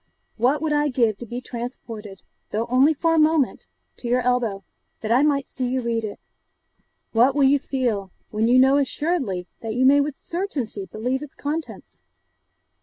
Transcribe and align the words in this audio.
What 0.37 0.63
would 0.63 0.73
I 0.73 0.87
give 0.87 1.19
to 1.19 1.27
be 1.27 1.41
transported 1.41 2.23
(though 2.49 2.65
only 2.71 2.91
for 2.91 3.13
a 3.13 3.19
moment) 3.19 3.67
to 3.97 4.07
your 4.07 4.21
elbow, 4.21 4.63
that 5.01 5.11
I 5.11 5.21
might 5.21 5.47
see 5.47 5.67
you 5.67 5.83
read 5.83 6.03
it? 6.03 6.19
What 7.11 7.35
will 7.35 7.43
you 7.43 7.59
feel, 7.59 8.09
when 8.31 8.47
you 8.47 8.57
know 8.57 8.77
assuredly 8.77 9.45
that 9.59 9.75
you 9.75 9.85
may 9.85 10.01
with 10.01 10.15
certainty 10.17 10.85
believe 10.87 11.21
its 11.21 11.35
contents? 11.35 12.01